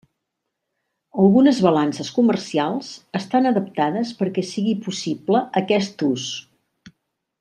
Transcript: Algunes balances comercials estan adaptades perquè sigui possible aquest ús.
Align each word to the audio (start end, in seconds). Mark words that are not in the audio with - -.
Algunes 1.23 1.59
balances 1.65 2.09
comercials 2.15 2.89
estan 3.19 3.49
adaptades 3.51 4.15
perquè 4.23 4.45
sigui 4.53 4.75
possible 4.87 5.43
aquest 5.63 6.07
ús. 6.13 6.27